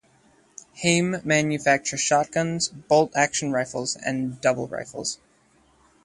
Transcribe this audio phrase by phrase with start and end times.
[0.81, 5.19] Heym manufacture shotguns, bolt action rifles, and double rifles.